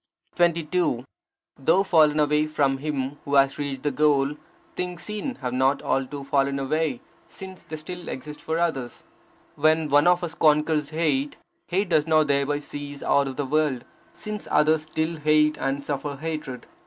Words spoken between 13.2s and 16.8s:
of the world, since others still hate and suffer hatred.